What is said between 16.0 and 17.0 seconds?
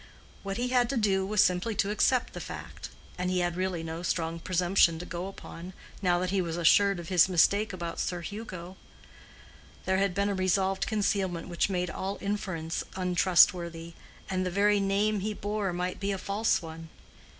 a false one.